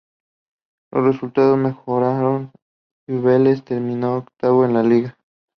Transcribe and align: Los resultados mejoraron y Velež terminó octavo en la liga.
Los 0.91 1.05
resultados 1.05 1.59
mejoraron 1.59 2.51
y 3.07 3.19
Velež 3.19 3.63
terminó 3.63 4.15
octavo 4.15 4.65
en 4.65 4.73
la 4.73 4.81
liga. 4.81 5.15